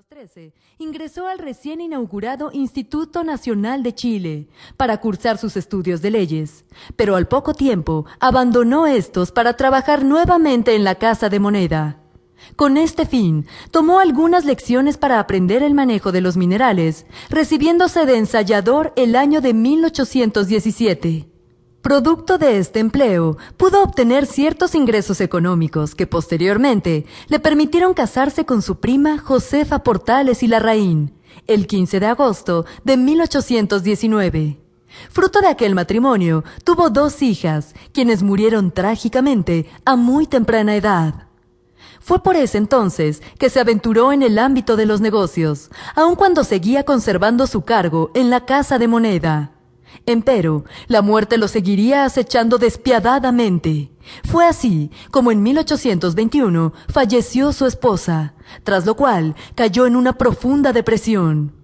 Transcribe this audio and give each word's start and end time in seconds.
1913, 0.00 0.54
ingresó 0.78 1.28
al 1.28 1.38
recién 1.38 1.80
inaugurado 1.80 2.50
Instituto 2.54 3.22
Nacional 3.22 3.82
de 3.82 3.94
Chile 3.94 4.48
para 4.78 4.98
cursar 4.98 5.36
sus 5.36 5.58
estudios 5.58 6.00
de 6.00 6.10
leyes, 6.10 6.64
pero 6.96 7.16
al 7.16 7.28
poco 7.28 7.52
tiempo 7.52 8.06
abandonó 8.18 8.86
estos 8.86 9.30
para 9.30 9.56
trabajar 9.58 10.04
nuevamente 10.04 10.74
en 10.74 10.84
la 10.84 10.94
Casa 10.94 11.28
de 11.28 11.38
Moneda. 11.38 12.00
Con 12.56 12.78
este 12.78 13.04
fin, 13.04 13.46
tomó 13.70 13.98
algunas 13.98 14.46
lecciones 14.46 14.96
para 14.96 15.20
aprender 15.20 15.62
el 15.62 15.74
manejo 15.74 16.12
de 16.12 16.22
los 16.22 16.38
minerales, 16.38 17.04
recibiéndose 17.28 18.06
de 18.06 18.16
ensayador 18.16 18.94
el 18.96 19.16
año 19.16 19.42
de 19.42 19.52
1817. 19.52 21.29
Producto 21.82 22.36
de 22.36 22.58
este 22.58 22.78
empleo, 22.78 23.38
pudo 23.56 23.82
obtener 23.82 24.26
ciertos 24.26 24.74
ingresos 24.74 25.22
económicos 25.22 25.94
que 25.94 26.06
posteriormente 26.06 27.06
le 27.28 27.40
permitieron 27.40 27.94
casarse 27.94 28.44
con 28.44 28.60
su 28.60 28.80
prima 28.80 29.16
Josefa 29.16 29.82
Portales 29.82 30.42
y 30.42 30.46
Larraín, 30.46 31.14
el 31.46 31.66
15 31.66 31.98
de 31.98 32.06
agosto 32.06 32.66
de 32.84 32.98
1819. 32.98 34.60
Fruto 35.08 35.40
de 35.40 35.48
aquel 35.48 35.74
matrimonio, 35.74 36.44
tuvo 36.64 36.90
dos 36.90 37.22
hijas, 37.22 37.74
quienes 37.92 38.22
murieron 38.22 38.72
trágicamente 38.72 39.66
a 39.86 39.96
muy 39.96 40.26
temprana 40.26 40.76
edad. 40.76 41.28
Fue 41.98 42.22
por 42.22 42.36
ese 42.36 42.58
entonces 42.58 43.22
que 43.38 43.48
se 43.48 43.58
aventuró 43.58 44.12
en 44.12 44.22
el 44.22 44.38
ámbito 44.38 44.76
de 44.76 44.84
los 44.84 45.00
negocios, 45.00 45.70
aun 45.94 46.14
cuando 46.14 46.44
seguía 46.44 46.84
conservando 46.84 47.46
su 47.46 47.62
cargo 47.62 48.10
en 48.14 48.28
la 48.28 48.44
Casa 48.44 48.78
de 48.78 48.86
Moneda. 48.86 49.52
Empero, 50.06 50.64
la 50.88 51.02
muerte 51.02 51.38
lo 51.38 51.48
seguiría 51.48 52.04
acechando 52.04 52.58
despiadadamente. 52.58 53.92
Fue 54.24 54.46
así 54.46 54.90
como 55.10 55.30
en 55.30 55.42
1821 55.42 56.72
falleció 56.88 57.52
su 57.52 57.66
esposa, 57.66 58.34
tras 58.64 58.86
lo 58.86 58.96
cual 58.96 59.34
cayó 59.54 59.86
en 59.86 59.96
una 59.96 60.14
profunda 60.14 60.72
depresión. 60.72 61.54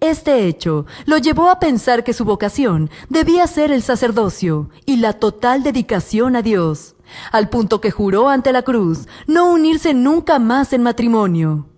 Este 0.00 0.46
hecho 0.46 0.86
lo 1.04 1.18
llevó 1.18 1.48
a 1.48 1.58
pensar 1.58 2.04
que 2.04 2.12
su 2.12 2.24
vocación 2.24 2.90
debía 3.08 3.46
ser 3.46 3.70
el 3.70 3.82
sacerdocio 3.82 4.70
y 4.84 4.96
la 4.96 5.14
total 5.14 5.62
dedicación 5.62 6.36
a 6.36 6.42
Dios, 6.42 6.96
al 7.32 7.48
punto 7.48 7.80
que 7.80 7.90
juró 7.90 8.28
ante 8.28 8.52
la 8.52 8.62
cruz 8.62 9.06
no 9.26 9.50
unirse 9.50 9.94
nunca 9.94 10.38
más 10.38 10.72
en 10.72 10.82
matrimonio. 10.82 11.68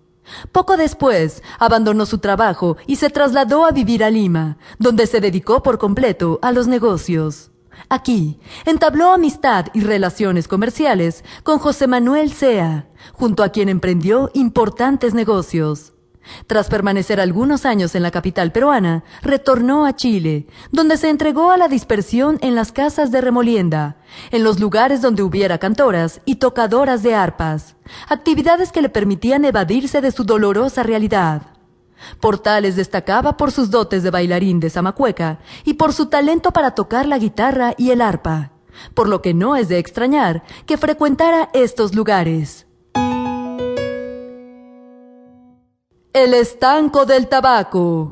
Poco 0.53 0.77
después, 0.77 1.43
abandonó 1.59 2.07
su 2.07 2.19
trabajo 2.19 2.77
y 2.87 2.97
se 2.97 3.11
trasladó 3.11 3.65
a 3.65 3.71
vivir 3.71 4.05
a 4.05 4.11
Lima, 4.11 4.59
donde 4.79 5.07
se 5.07 5.21
dedicó 5.21 5.63
por 5.63 5.79
completo 5.79 6.39
a 6.43 6.53
los 6.53 6.67
negocios. 6.67 7.51
Aquí, 7.89 8.39
entabló 8.67 9.13
amistad 9.13 9.67
y 9.73 9.81
relaciones 9.81 10.49
comerciales 10.49 11.25
con 11.43 11.59
José 11.59 11.87
Manuel 11.87 12.33
Sea, 12.33 12.89
junto 13.13 13.43
a 13.43 13.51
quien 13.51 13.69
emprendió 13.69 14.31
importantes 14.35 15.15
negocios. 15.15 15.93
Tras 16.47 16.69
permanecer 16.69 17.21
algunos 17.21 17.67
años 17.67 17.95
en 17.95 18.03
la 18.03 18.11
capital 18.11 18.53
peruana, 18.53 19.05
retornó 19.23 19.87
a 19.87 19.97
Chile, 19.97 20.47
donde 20.71 20.97
se 20.97 21.11
entregó 21.11 21.51
a 21.51 21.57
la 21.57 21.69
dispersión 21.69 22.39
en 22.41 22.55
las 22.55 22.73
casas 22.73 23.11
de 23.11 23.21
remolienda, 23.21 23.97
en 24.31 24.45
los 24.45 24.61
lugares 24.61 25.03
donde 25.03 25.23
hubiera 25.23 25.59
cantoras 25.59 26.21
y 26.25 26.37
tocadoras 26.37 27.03
de 27.03 27.15
arpas, 27.15 27.77
actividades 28.09 28.73
que 28.73 28.83
le 28.83 28.89
permitían 28.89 29.45
evadirse 29.45 30.01
de 30.01 30.11
su 30.11 30.25
dolorosa 30.25 30.83
realidad. 30.83 31.43
Portales 32.21 32.77
destacaba 32.77 33.37
por 33.37 33.51
sus 33.51 33.71
dotes 33.71 34.03
de 34.03 34.11
bailarín 34.11 34.61
de 34.61 34.71
zamacueca 34.71 35.41
y 35.65 35.75
por 35.75 35.93
su 35.93 36.07
talento 36.07 36.53
para 36.53 36.73
tocar 36.73 37.07
la 37.07 37.19
guitarra 37.19 37.75
y 37.77 37.91
el 37.91 38.01
arpa, 38.01 38.53
por 38.95 39.09
lo 39.09 39.21
que 39.21 39.35
no 39.35 39.57
es 39.57 39.69
de 39.69 39.79
extrañar 39.79 40.45
que 40.67 40.77
frecuentara 40.77 41.51
estos 41.53 41.95
lugares. 41.95 42.68
El 46.21 46.35
estanco 46.35 47.07
del 47.07 47.29
tabaco. 47.29 48.11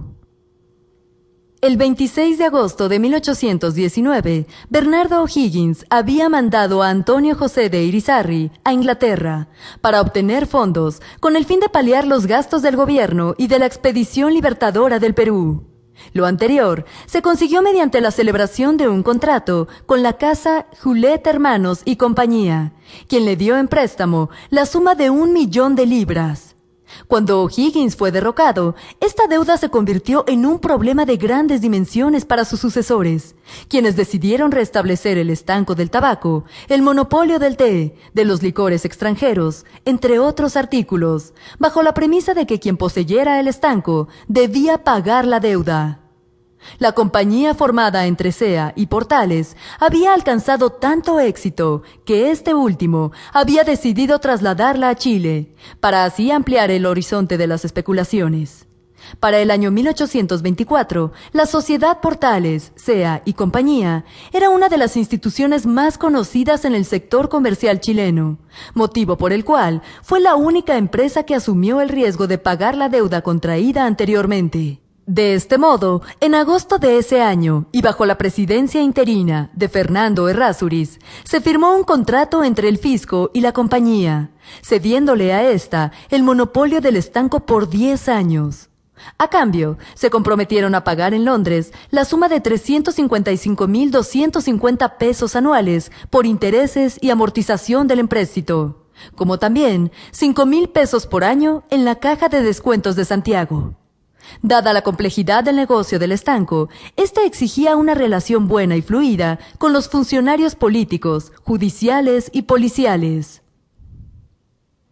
El 1.60 1.76
26 1.76 2.38
de 2.38 2.44
agosto 2.44 2.88
de 2.88 3.00
1819, 3.00 4.46
Bernardo 4.70 5.24
O'Higgins 5.24 5.84
había 5.91 6.28
mandado 6.28 6.84
a 6.84 6.91
Antonio 6.91 7.34
José 7.34 7.69
de 7.69 7.82
Irizarry 7.82 8.53
a 8.62 8.72
Inglaterra 8.72 9.48
para 9.81 10.00
obtener 10.00 10.47
fondos 10.47 11.03
con 11.19 11.34
el 11.34 11.44
fin 11.47 11.58
de 11.58 11.69
paliar 11.69 12.06
los 12.06 12.26
gastos 12.26 12.62
del 12.62 12.76
gobierno 12.76 13.34
y 13.38 13.48
de 13.48 13.58
la 13.58 13.66
expedición 13.66 14.32
libertadora 14.34 15.00
del 15.00 15.12
Perú. 15.12 15.64
Lo 16.12 16.26
anterior 16.26 16.84
se 17.06 17.22
consiguió 17.22 17.60
mediante 17.60 18.00
la 18.00 18.12
celebración 18.12 18.76
de 18.76 18.88
un 18.88 19.02
contrato 19.02 19.66
con 19.84 20.04
la 20.04 20.12
casa 20.12 20.66
Julet 20.81 21.26
Hermanos 21.26 21.82
y 21.84 21.97
Compañía, 21.97 22.72
quien 23.08 23.25
le 23.25 23.34
dio 23.34 23.58
en 23.58 23.66
préstamo 23.66 24.31
la 24.50 24.64
suma 24.64 24.94
de 24.94 25.10
un 25.10 25.32
millón 25.32 25.75
de 25.75 25.86
libras. 25.86 26.45
Cuando 27.08 27.42
O'Higgins 27.42 27.97
fue 27.97 28.12
derrocado, 28.12 28.74
esta 29.00 29.26
deuda 29.26 29.56
se 29.56 29.69
convirtió 29.70 30.24
en 30.26 30.47
un 30.47 30.58
problema 30.58 31.04
de 31.04 31.16
grandes 31.16 31.60
dimensiones 31.60 32.24
para 32.24 32.44
sus 32.44 32.60
sucesores, 32.60 33.34
quienes 33.69 33.97
decidieron 33.97 34.52
restablecer 34.52 35.19
el 35.19 35.30
estanco 35.30 35.75
del 35.75 35.91
tabaco, 35.91 36.44
el 36.69 36.82
monopolio 36.82 37.38
del 37.38 37.56
té, 37.56 37.96
de 38.14 38.25
los 38.25 38.42
licores 38.42 38.84
extranjeros, 38.84 39.64
entre 39.84 40.19
otros 40.19 40.56
artículos, 40.56 41.34
bajo 41.58 41.82
la 41.82 41.94
premisa 41.94 42.34
de 42.34 42.46
que 42.46 42.60
quien 42.60 42.76
poseyera 42.76 43.41
el 43.41 43.48
estanco 43.48 44.08
debía 44.28 44.84
pagar 44.84 45.26
la 45.26 45.41
deuda. 45.41 46.06
La 46.78 46.93
compañía 46.93 47.54
formada 47.54 48.06
entre 48.06 48.32
SEA 48.32 48.72
y 48.77 48.87
Portales 48.87 49.56
había 49.78 50.12
alcanzado 50.12 50.71
tanto 50.71 51.21
éxito 51.21 51.82
que 52.04 52.31
este 52.31 52.54
último 52.54 53.12
había 53.32 53.65
decidido 53.65 54.19
trasladarla 54.19 54.91
a 54.91 54.94
Chile, 54.94 55.55
para 55.81 56.05
así 56.05 56.31
ampliar 56.31 56.71
el 56.71 56.87
horizonte 56.87 57.38
de 57.38 57.47
las 57.47 57.65
especulaciones. 57.65 58.66
Para 59.21 59.38
el 59.38 59.50
año 59.50 59.71
1824, 59.71 61.12
la 61.32 61.47
Sociedad 61.47 62.00
Portales, 62.00 62.72
SEA 62.75 63.22
y 63.25 63.34
Compañía 63.34 64.05
era 64.32 64.50
una 64.50 64.69
de 64.69 64.78
las 64.78 64.97
instituciones 64.97 65.66
más 65.66 65.97
conocidas 65.99 66.65
en 66.65 66.75
el 66.75 66.84
sector 66.84 67.28
comercial 67.28 67.81
chileno, 67.81 68.38
motivo 68.75 69.16
por 69.16 69.32
el 69.32 69.44
cual 69.44 69.82
fue 70.03 70.21
la 70.21 70.34
única 70.34 70.76
empresa 70.76 71.22
que 71.22 71.34
asumió 71.34 71.81
el 71.81 71.88
riesgo 71.88 72.26
de 72.26 72.38
pagar 72.38 72.76
la 72.76 72.88
deuda 72.88 73.22
contraída 73.22 73.87
anteriormente. 73.87 74.81
De 75.06 75.34
este 75.34 75.56
modo, 75.56 76.03
en 76.19 76.34
agosto 76.34 76.78
de 76.78 76.99
ese 76.99 77.22
año, 77.22 77.69
y 77.71 77.81
bajo 77.81 78.05
la 78.06 78.19
presidencia 78.19 78.83
interina 78.83 79.53
de 79.55 79.69
Fernando 79.69 80.28
Errázuriz, 80.28 80.99
se 81.22 81.41
firmó 81.41 81.77
un 81.77 81.84
contrato 81.84 82.43
entre 82.43 82.69
el 82.69 82.77
fisco 82.77 83.31
y 83.33 83.41
la 83.41 83.53
compañía, 83.53 84.33
cediéndole 84.65 85.33
a 85.33 85.49
esta 85.49 85.93
el 86.11 86.25
monopolio 86.25 86.81
del 86.81 86.97
estanco 86.97 87.47
por 87.47 87.69
10 87.69 88.09
años. 88.09 88.69
A 89.17 89.28
cambio, 89.28 89.78
se 89.94 90.11
comprometieron 90.11 90.75
a 90.75 90.83
pagar 90.83 91.15
en 91.15 91.25
Londres 91.25 91.73
la 91.91 92.05
suma 92.05 92.28
de 92.28 92.43
355.250 92.43 94.97
pesos 94.97 95.37
anuales 95.37 95.93
por 96.11 96.27
intereses 96.27 96.99
y 97.00 97.11
amortización 97.11 97.87
del 97.87 98.00
empréstito, 98.00 98.88
como 99.15 99.38
también 99.38 99.93
5.000 100.12 100.73
pesos 100.73 101.06
por 101.06 101.23
año 101.23 101.62
en 101.71 101.84
la 101.84 102.00
caja 102.00 102.28
de 102.28 102.43
descuentos 102.43 102.97
de 102.97 103.05
Santiago. 103.05 103.77
Dada 104.42 104.72
la 104.72 104.82
complejidad 104.82 105.44
del 105.44 105.56
negocio 105.56 105.98
del 105.98 106.12
estanco, 106.12 106.69
éste 106.97 107.25
exigía 107.26 107.76
una 107.76 107.94
relación 107.94 108.48
buena 108.48 108.76
y 108.76 108.82
fluida 108.82 109.38
con 109.59 109.72
los 109.72 109.88
funcionarios 109.88 110.54
políticos, 110.54 111.32
judiciales 111.44 112.31
y 112.32 112.42
policiales. 112.42 113.42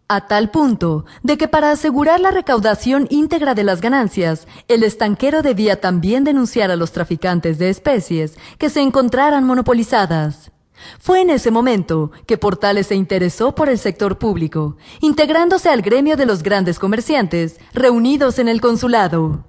A 0.07 0.27
tal 0.27 0.51
punto 0.51 1.05
de 1.23 1.35
que 1.35 1.47
para 1.47 1.71
asegurar 1.71 2.19
la 2.19 2.29
recaudación 2.29 3.07
íntegra 3.09 3.55
de 3.55 3.63
las 3.63 3.81
ganancias, 3.81 4.47
el 4.67 4.83
estanquero 4.83 5.41
debía 5.41 5.81
también 5.81 6.23
denunciar 6.23 6.69
a 6.69 6.75
los 6.75 6.91
traficantes 6.91 7.57
de 7.57 7.69
especies 7.69 8.37
que 8.59 8.69
se 8.69 8.81
encontraran 8.81 9.45
monopolizadas. 9.45 10.51
Fue 10.99 11.21
en 11.21 11.29
ese 11.29 11.51
momento 11.51 12.11
que 12.25 12.37
Portales 12.37 12.87
se 12.87 12.95
interesó 12.95 13.55
por 13.55 13.69
el 13.69 13.79
sector 13.79 14.17
público, 14.17 14.77
integrándose 15.01 15.69
al 15.69 15.81
gremio 15.81 16.17
de 16.17 16.25
los 16.25 16.43
grandes 16.43 16.79
comerciantes 16.79 17.59
reunidos 17.73 18.39
en 18.39 18.47
el 18.47 18.61
consulado. 18.61 19.45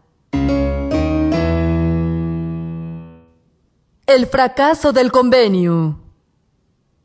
El 4.06 4.26
fracaso 4.26 4.92
del 4.92 5.10
convenio. 5.10 5.98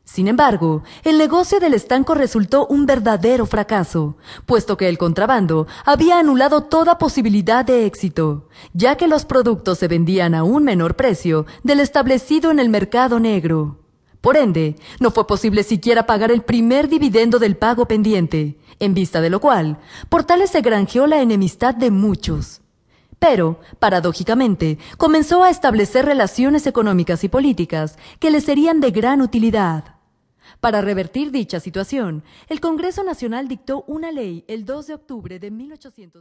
Sin 0.04 0.28
embargo, 0.28 0.82
el 1.04 1.16
negocio 1.16 1.58
del 1.58 1.74
estanco 1.74 2.14
resultó 2.14 2.66
un 2.66 2.86
verdadero 2.86 3.46
fracaso, 3.46 4.16
puesto 4.46 4.76
que 4.76 4.88
el 4.88 4.98
contrabando 4.98 5.66
había 5.84 6.18
anulado 6.18 6.64
toda 6.64 6.98
posibilidad 6.98 7.64
de 7.64 7.86
éxito, 7.86 8.48
ya 8.74 8.96
que 8.96 9.08
los 9.08 9.24
productos 9.24 9.78
se 9.78 9.88
vendían 9.88 10.34
a 10.34 10.44
un 10.44 10.64
menor 10.64 10.96
precio 10.96 11.46
del 11.62 11.80
establecido 11.80 12.50
en 12.50 12.58
el 12.58 12.68
mercado 12.68 13.20
negro. 13.20 13.81
Por 14.22 14.36
ende, 14.36 14.76
no 15.00 15.10
fue 15.10 15.26
posible 15.26 15.64
siquiera 15.64 16.06
pagar 16.06 16.30
el 16.30 16.42
primer 16.42 16.88
dividendo 16.88 17.40
del 17.40 17.56
pago 17.56 17.88
pendiente, 17.88 18.56
en 18.78 18.94
vista 18.94 19.20
de 19.20 19.30
lo 19.30 19.40
cual, 19.40 19.80
Portales 20.08 20.50
se 20.50 20.60
granjeó 20.60 21.08
la 21.08 21.20
enemistad 21.20 21.74
de 21.74 21.90
muchos. 21.90 22.60
Pero, 23.18 23.60
paradójicamente, 23.80 24.78
comenzó 24.96 25.42
a 25.42 25.50
establecer 25.50 26.04
relaciones 26.04 26.68
económicas 26.68 27.24
y 27.24 27.28
políticas 27.28 27.98
que 28.20 28.30
le 28.30 28.40
serían 28.40 28.80
de 28.80 28.92
gran 28.92 29.22
utilidad. 29.22 29.96
Para 30.60 30.80
revertir 30.80 31.32
dicha 31.32 31.58
situación, 31.58 32.22
el 32.48 32.60
Congreso 32.60 33.02
Nacional 33.02 33.48
dictó 33.48 33.82
una 33.88 34.12
ley 34.12 34.44
el 34.46 34.64
2 34.64 34.86
de 34.86 34.94
octubre 34.94 35.38
de 35.40 35.50
1820. 35.50 36.20